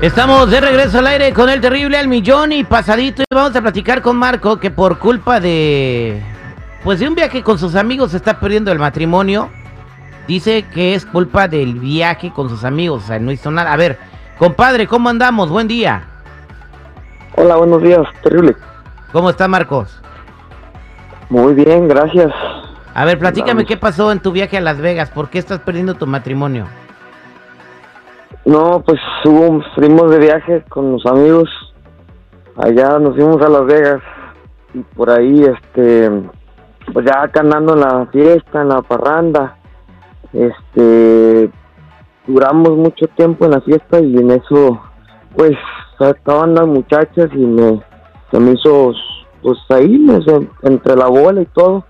[0.00, 3.60] Estamos de regreso al aire con el terrible al millón y pasadito y vamos a
[3.60, 6.22] platicar con Marco que por culpa de
[6.82, 9.50] pues de un viaje con sus amigos se está perdiendo el matrimonio.
[10.26, 13.74] Dice que es culpa del viaje con sus amigos, o sea, no hizo nada.
[13.74, 13.98] A ver,
[14.38, 15.50] compadre, ¿cómo andamos?
[15.50, 16.04] Buen día.
[17.36, 18.56] Hola, buenos días, terrible.
[19.12, 20.00] ¿Cómo está Marcos?
[21.28, 22.32] Muy bien, gracias.
[22.94, 23.68] A ver, platícame Vamos.
[23.68, 26.66] qué pasó en tu viaje a Las Vegas, ¿por qué estás perdiendo tu matrimonio?
[28.50, 31.48] No, pues hubo, fuimos de viaje con los amigos.
[32.56, 34.02] Allá nos fuimos a Las Vegas.
[34.74, 36.10] Y por ahí, este,
[36.92, 39.56] pues ya andando en la fiesta, en la parranda.
[40.32, 41.48] Este,
[42.26, 44.80] duramos mucho tiempo en la fiesta y en eso,
[45.36, 45.52] pues,
[46.00, 47.80] estaban las muchachas y me,
[48.32, 48.92] se me hizo,
[49.42, 50.04] pues ahí,
[50.62, 51.84] entre la bola y todo,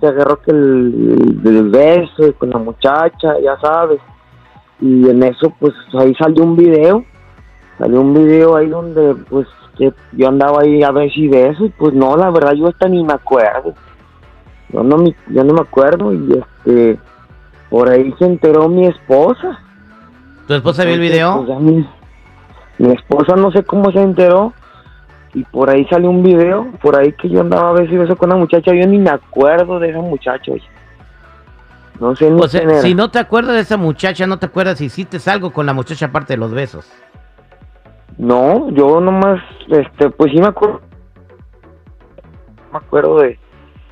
[0.00, 4.00] se agarró que el, el beso con la muchacha, ya sabes
[4.82, 7.04] y en eso pues ahí salió un video
[7.78, 9.46] salió un video ahí donde pues
[9.78, 12.66] que yo andaba ahí a ver si de eso y pues no la verdad yo
[12.66, 13.74] hasta ni me acuerdo
[14.70, 16.98] yo no me, yo no me acuerdo y este
[17.70, 19.60] por ahí se enteró mi esposa
[20.48, 21.44] ¿Tu esposa vio el video?
[21.46, 21.86] pues, mi,
[22.78, 24.52] mi esposa no sé cómo se enteró
[25.32, 28.16] y por ahí salió un video por ahí que yo andaba a ver si beso
[28.16, 30.64] con una muchacha yo ni me acuerdo de esa muchacha oye.
[32.02, 32.82] No sé ni O sea, quién era.
[32.82, 35.72] si no te acuerdas de esa muchacha, no te acuerdas si hiciste algo con la
[35.72, 36.90] muchacha aparte de los besos.
[38.18, 40.80] No, yo nomás, este, pues sí me acuerdo.
[42.72, 43.38] No me acuerdo de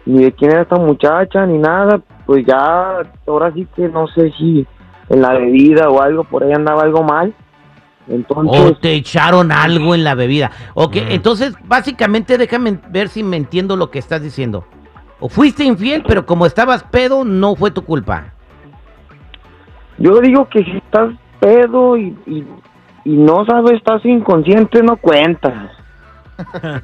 [0.07, 2.01] ni de quién era esta muchacha ni nada.
[2.27, 4.67] Pues ya, ahora sí que no sé si
[5.09, 7.33] en la bebida o algo, por ahí andaba algo mal.
[8.09, 10.51] O Entonces, te echaron algo en la bebida.
[10.75, 11.11] Ok, Mm.
[11.13, 14.65] entonces básicamente déjame ver si me entiendo lo que estás diciendo.
[15.21, 18.33] O fuiste infiel, pero como estabas pedo, no fue tu culpa.
[19.99, 22.45] yo digo que si estás pedo y, y,
[23.05, 25.71] y no sabes, estás inconsciente, no cuentas.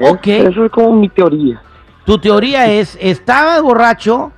[0.00, 0.26] Ok.
[0.26, 1.62] Eso es como mi teoría.
[2.04, 4.32] Tu teoría es, estabas borracho,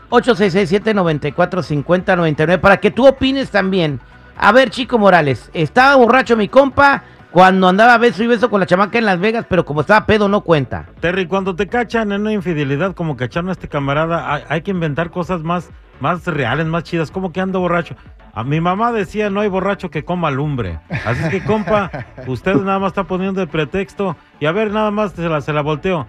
[0.09, 3.99] 8667-945099, para que tú opines también.
[4.37, 8.65] A ver, Chico Morales, estaba borracho mi compa cuando andaba beso y beso con la
[8.65, 10.87] chamaca en Las Vegas, pero como estaba pedo no cuenta.
[11.01, 14.71] Terry, cuando te cachan en una infidelidad como cacharon a este camarada, hay, hay que
[14.71, 17.11] inventar cosas más, más reales, más chidas.
[17.11, 17.95] como que ando borracho?
[18.35, 20.77] A mi mamá decía, no hay borracho que coma lumbre.
[21.05, 21.89] Así que, compa,
[22.27, 24.17] usted nada más está poniendo de pretexto.
[24.41, 26.05] Y a ver, nada más se la, se la volteo.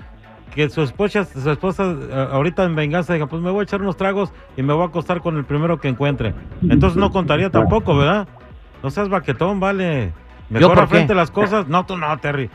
[0.54, 3.82] Que su esposa, su esposa eh, ahorita en venganza diga, pues me voy a echar
[3.82, 6.34] unos tragos y me voy a acostar con el primero que encuentre.
[6.62, 8.26] Entonces no contaría tampoco, ¿verdad?
[8.82, 10.12] No seas baquetón, vale.
[10.48, 11.68] Mejor afrente las cosas.
[11.68, 12.50] No, tú no, Terry.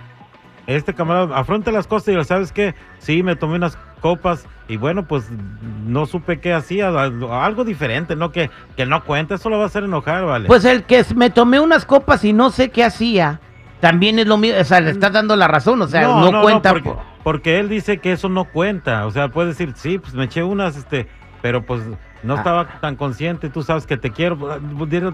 [0.67, 4.77] Este camarada afronta las cosas y ya sabes que sí, me tomé unas copas y
[4.77, 5.29] bueno, pues
[5.85, 9.67] no supe qué hacía, algo diferente, no que, que no cuenta, eso lo va a
[9.67, 10.47] hacer enojar, vale.
[10.47, 13.41] Pues el que me tomé unas copas y no sé qué hacía,
[13.79, 16.71] también es lo mismo, o sea, le estás dando la razón, o sea, no, cuenta.
[16.71, 16.93] porque,
[17.23, 20.43] porque él dice que eso no cuenta, o sea, puede decir, sí, pues me eché
[20.43, 21.07] unas, este,
[21.41, 21.81] pero pues
[22.23, 22.37] no Ah.
[22.37, 24.35] estaba tan consciente, tú sabes que te quiero,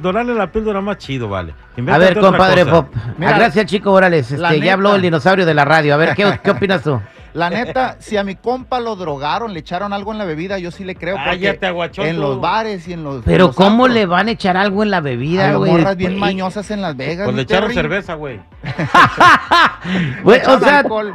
[0.01, 1.53] dorarle la píldora más chido, vale.
[1.89, 2.71] A ver, compadre cosa.
[2.85, 2.93] Pop.
[3.17, 4.29] Mira, Ah, gracias, Chico Morales.
[4.31, 5.93] Este, ya habló el dinosaurio de la radio.
[5.93, 6.99] A ver, ¿qué, qué opinas tú?
[7.33, 10.71] La neta, si a mi compa lo drogaron, le echaron algo en la bebida, yo
[10.71, 11.17] sí le creo.
[11.17, 12.21] porque Cállate, aguachón, En tú.
[12.23, 13.17] los bares y en los.
[13.17, 15.71] en Pero los ¿cómo le van a echar algo en la bebida, las güey?
[15.71, 17.25] morras bien Pues, mañosas en Las Vegas.
[17.25, 17.75] Pues le echaron Terry.
[17.75, 18.39] cerveza, güey.
[20.23, 21.13] o sea, alcohol.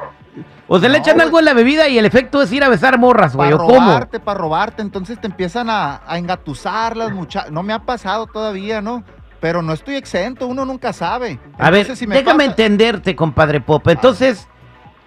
[0.74, 2.98] O sea, le echan algo en la bebida y el efecto es ir a besar
[2.98, 3.50] morras, güey.
[3.52, 4.82] Para robarte, para robarte.
[4.82, 7.50] Entonces te empiezan a, a engatusar las muchachas.
[7.52, 9.04] No me ha pasado todavía, ¿no?
[9.40, 11.38] Pero no estoy exento, uno nunca sabe.
[11.58, 13.86] A ver, si me déjame pasa- entenderte, compadre Pop.
[13.88, 14.46] Entonces,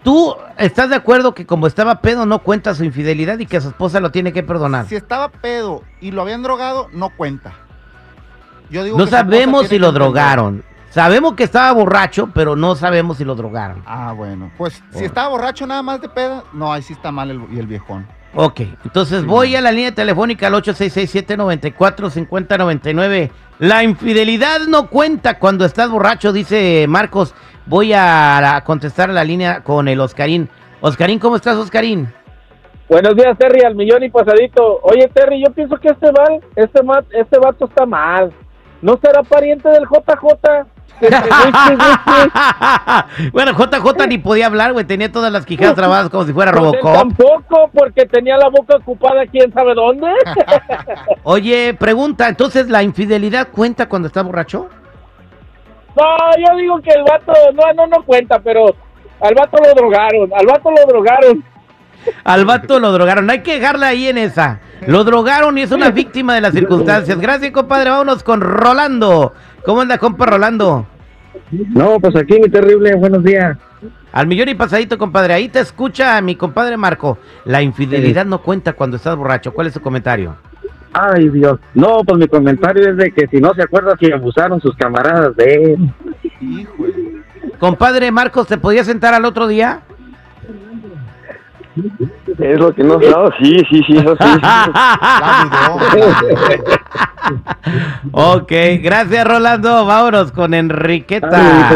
[0.04, 3.70] ¿tú estás de acuerdo que como estaba pedo no cuenta su infidelidad y que su
[3.70, 4.88] esposa lo tiene que perdonar?
[4.88, 7.54] Si estaba pedo y lo habían drogado, no cuenta.
[8.70, 10.64] Yo digo No que sabemos si lo drogaron.
[10.96, 13.84] Sabemos que estaba borracho, pero no sabemos si lo drogaron.
[13.86, 14.50] Ah, bueno.
[14.58, 17.42] Pues Por- si estaba borracho nada más de peda, no, ahí sí está mal el,
[17.52, 18.08] y el viejón.
[18.34, 23.30] Ok, entonces Sí, voy a la línea telefónica al 8667-945099.
[23.60, 27.36] La infidelidad no cuenta cuando estás borracho, dice Marcos.
[27.66, 30.48] Voy a, a contestar a la línea con el Oscarín.
[30.80, 32.08] Oscarín, ¿cómo estás, Oscarín?
[32.88, 34.80] Buenos días, Terry, al millón y pasadito.
[34.84, 38.32] Oye, Terry, yo pienso que este mal, este mat, este vato está mal.
[38.82, 40.68] ¿No será pariente del JJ?
[43.34, 44.86] bueno, JJ ni podía hablar, güey.
[44.86, 46.94] Tenía todas las quijadas trabadas como si fuera Pues Robocop.
[46.94, 50.08] Tampoco, porque tenía la boca ocupada quién sabe dónde.
[51.24, 54.70] Oye, pregunta, entonces, ¿la infidelidad cuenta cuando estás borracho?
[55.96, 56.04] No,
[56.38, 58.76] yo digo que el vato, no, no, no cuenta, pero
[59.22, 61.44] al vato lo drogaron, al vato lo drogaron.
[62.24, 63.30] Al vato lo drogaron.
[63.30, 64.60] Hay que dejarla ahí en esa.
[64.88, 67.20] Lo drogaron y es una víctima de las circunstancias.
[67.20, 67.90] Gracias, compadre.
[67.90, 69.34] Vámonos con Rolando.
[69.66, 70.88] ¿Cómo anda, compa Rolando?
[71.52, 73.58] No, pues aquí mi terrible, buenos días.
[74.12, 75.34] Al millón y pasadito, compadre.
[75.34, 77.18] Ahí te escucha mi compadre Marco.
[77.46, 79.54] La infidelidad no cuenta cuando estás borracho.
[79.54, 80.36] ¿Cuál es su comentario?
[80.94, 81.60] Ay, Dios.
[81.74, 85.36] No, pues mi comentario es de que si no se acuerda si abusaron sus camaradas
[85.36, 85.94] de él.
[86.40, 87.24] Híjole.
[87.60, 89.82] Compadre Marcos, ¿te podías sentar al otro día?
[92.40, 94.26] Es lo que no no, sí, sí, sí, eso sí.
[98.12, 98.52] Ok,
[98.82, 99.86] gracias Rolando.
[99.86, 101.76] Vámonos con Enriqueta.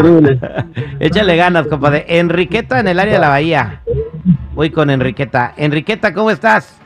[1.00, 2.06] Échale ganas, compadre.
[2.08, 3.82] Enriqueta en el área de la bahía.
[4.54, 5.52] Voy con Enriqueta.
[5.56, 6.80] Enriqueta, ¿cómo estás?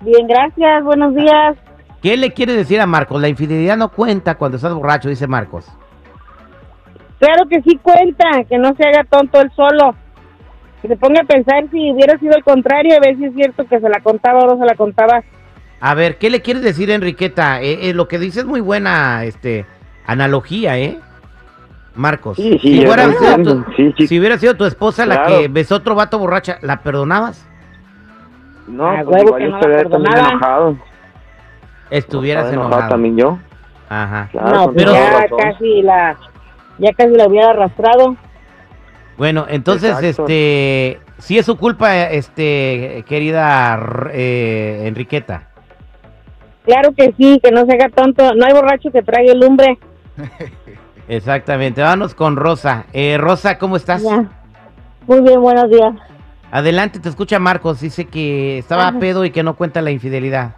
[0.00, 1.56] Bien, gracias, buenos días.
[2.02, 3.20] ¿Qué le quiere decir a Marcos?
[3.20, 5.70] La infidelidad no cuenta cuando estás borracho, dice Marcos.
[7.20, 9.94] Claro que sí cuenta, que no se haga tonto él solo.
[10.82, 13.64] Que se ponga a pensar si hubiera sido el contrario, a ver si es cierto
[13.66, 15.22] que se la contaba o no se la contaba.
[15.80, 17.62] A ver, ¿qué le quieres decir, Enriqueta?
[17.62, 19.64] Eh, eh, lo que dice es muy buena este,
[20.06, 20.98] analogía, ¿eh?
[21.94, 22.36] Marcos.
[22.36, 24.06] Sí, sí, si, lo sido tu, Sí, sí.
[24.06, 27.46] si hubiera sido tu esposa la que besó otro vato borracha, ¿la perdonabas?
[28.66, 30.28] No, Ah, pues igual que yo no la estaría también perdonaba.
[30.30, 30.76] enojado.
[31.90, 32.88] Estuvieras Estaba enojado.
[32.88, 33.38] también yo.
[33.88, 34.28] Ajá.
[34.32, 35.38] Claro, no, pero- ya razón.
[35.38, 36.16] casi la,
[36.78, 38.16] ya casi la hubiera arrastrado.
[39.22, 40.24] Bueno, entonces, Exacto.
[40.24, 43.78] este, sí es su culpa, este, querida
[44.12, 45.44] eh, Enriqueta.
[46.64, 48.34] Claro que sí, que no se haga tonto.
[48.34, 49.78] No hay borracho que trague lumbre.
[51.08, 51.80] Exactamente.
[51.80, 52.86] Vámonos con Rosa.
[52.92, 54.02] Eh, Rosa, ¿cómo estás?
[54.02, 54.28] Ya.
[55.06, 55.94] Muy bien, buenos días.
[56.50, 57.80] Adelante, te escucha Marcos.
[57.80, 60.56] Dice que estaba a pedo y que no cuenta la infidelidad.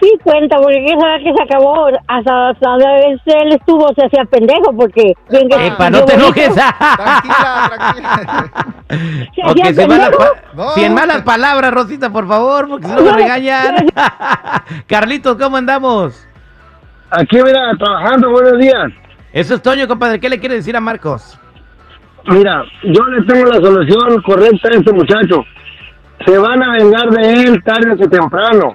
[0.00, 1.86] Sí, cuenta, porque quién sabe que se acabó.
[2.08, 5.12] Hasta, hasta él estuvo, se hacía pendejo, porque...
[5.30, 6.54] bien que- Epa, no te enojes.
[6.96, 8.50] Tranquila, tranquila.
[9.34, 10.10] Se Ok, hacía sin malas,
[10.54, 10.68] No.
[10.70, 13.86] sin malas palabras, Rosita, por favor, porque si no me regañan.
[14.86, 16.26] Carlitos, ¿cómo andamos?
[17.10, 18.86] Aquí, mira, trabajando, buenos días.
[19.32, 20.18] Eso es Toño, compadre.
[20.18, 21.38] ¿Qué le quiere decir a Marcos?
[22.26, 25.44] Mira, yo le tengo la solución correcta a este muchacho.
[26.26, 28.74] Se van a vengar de él tarde que temprano.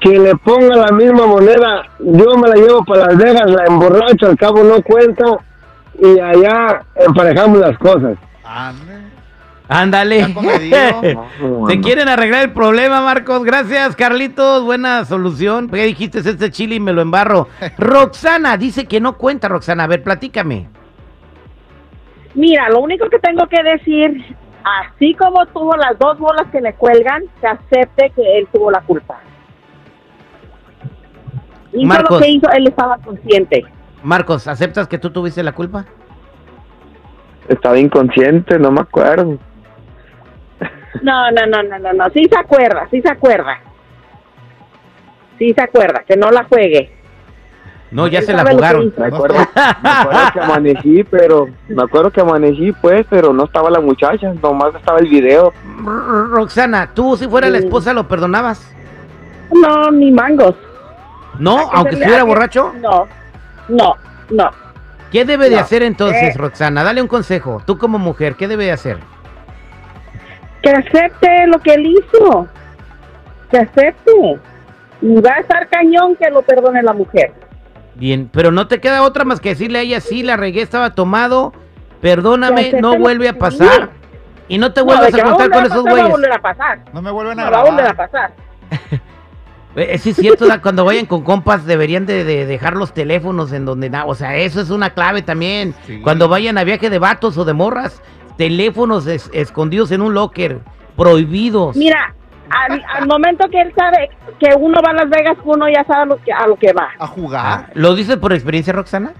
[0.00, 4.26] Que le ponga la misma moneda, yo me la llevo para Las Vegas, la emborracho,
[4.26, 5.24] al cabo no cuenta,
[5.98, 8.16] y allá emparejamos las cosas.
[9.70, 10.26] Ándale.
[11.68, 13.44] Se quieren arreglar el problema, Marcos.
[13.44, 14.64] Gracias, Carlitos.
[14.64, 15.70] Buena solución.
[15.70, 17.46] ¿Qué dijiste este chile y me lo embarro?
[17.78, 19.84] Roxana dice que no cuenta, Roxana.
[19.84, 20.68] A ver, platícame.
[22.34, 26.74] Mira, lo único que tengo que decir, así como tuvo las dos bolas que le
[26.74, 29.20] cuelgan, que acepte que él tuvo la culpa.
[31.72, 32.18] Hizo Marcos.
[32.18, 33.64] lo que hizo, él estaba consciente.
[34.02, 35.84] Marcos, ¿aceptas que tú tuviste la culpa?
[37.48, 39.38] Estaba inconsciente, no me acuerdo.
[41.02, 43.60] No, no, no, no, no, no, sí se acuerda, sí se acuerda.
[45.38, 46.92] Sí se acuerda, que no la juegue.
[47.90, 48.92] No, ya se la jugaron.
[48.96, 49.38] Me acuerdo,
[49.82, 54.32] me acuerdo que amanecí, pero me acuerdo que amanecí, pues, pero no estaba la muchacha,
[54.40, 55.52] nomás estaba el video.
[56.30, 58.72] Roxana, tú si fuera la esposa lo perdonabas.
[59.52, 60.54] No, ni mangos.
[61.38, 61.58] ¿No?
[61.58, 62.72] ¿A qué Aunque estuviera borracho.
[62.80, 63.06] No,
[63.68, 63.96] no,
[64.30, 64.50] no.
[65.12, 66.38] ¿Qué debe de hacer entonces, Eh.
[66.38, 66.84] Roxana?
[66.84, 67.62] Dale un consejo.
[67.66, 68.98] Tú como mujer, ¿qué debe de hacer?
[70.62, 72.46] Que acepte lo que él hizo.
[73.50, 74.12] Que acepte.
[75.02, 77.32] Y va a estar cañón que lo perdone la mujer.
[77.94, 80.90] Bien, pero no te queda otra más que decirle a ella, sí, la regué, estaba
[80.94, 81.52] tomado,
[82.00, 83.90] perdóname, no vuelve a pasar.
[83.92, 83.96] sí.
[84.48, 86.10] Y no te vuelvas a va juntar con esos pasar, Va a güeyes.
[86.10, 86.80] volver a pasar.
[86.92, 88.10] No me vuelven a No, va a volver a grabar.
[88.10, 88.32] pasar.
[89.76, 93.52] Eh, sí es cierto, da, cuando vayan con compas deberían de, de dejar los teléfonos
[93.52, 95.74] en donde nada, o sea, eso es una clave también.
[95.86, 96.00] Sí.
[96.00, 98.02] Cuando vayan a viaje de vatos o de morras,
[98.36, 100.58] teléfonos es- escondidos en un locker,
[100.96, 101.76] prohibidos.
[101.76, 102.12] Mira,
[102.50, 104.10] al, al momento que él sabe
[104.40, 106.86] que uno va a Las Vegas, uno ya sabe lo que, a lo que va.
[106.98, 107.70] A Ah, jugar.
[107.74, 109.12] ¿Lo dices por experiencia, Roxana?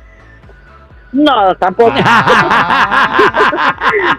[1.13, 1.93] No, tampoco.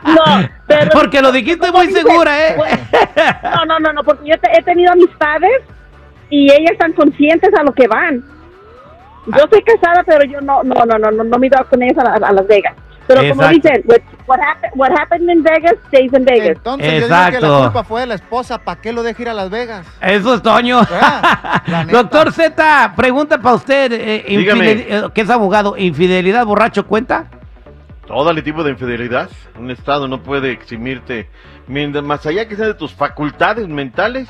[0.06, 0.92] no, pero...
[0.92, 2.56] Porque lo dijiste muy dice, segura, ¿eh?
[3.56, 5.62] No, no, no, no, porque yo te- he tenido amistades
[6.32, 8.24] y ellas están conscientes a lo que van.
[9.28, 11.84] Yo soy casada, pero yo no, no, no, no, no, no me he ido con
[11.84, 12.74] ellas a, la- a Las Vegas.
[13.08, 13.56] Pero como Exacto.
[13.70, 16.58] dicen, what, what, happen- what happened in Vegas stays in Vegas.
[16.58, 17.48] Entonces yo digo que Exacto.
[17.58, 19.86] la culpa fue de la esposa, ¿para qué lo deja ir a Las Vegas?
[20.02, 20.80] Eso es Toño.
[21.92, 24.72] Doctor Z, pregunta para usted, eh, Dígame.
[24.72, 27.26] infidel- eh, que es abogado, ¿infidelidad borracho cuenta?
[28.08, 29.30] Todo el tipo de infidelidad.
[29.60, 31.30] Un Estado no puede eximirte.
[31.68, 34.28] Mientras- Más allá que sea de tus facultades mentales,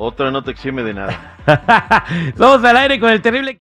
[0.00, 1.36] otra no te exime de nada.
[2.36, 3.58] Somos al aire con el terrible...